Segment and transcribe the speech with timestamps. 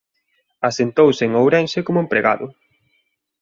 [0.69, 2.45] Asentouse en Ourense como empregado.